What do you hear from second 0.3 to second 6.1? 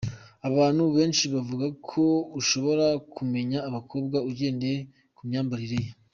Abantu benshi bavuga ko ushobora kumenya umukobwa ugendeye k’umyambarire ye.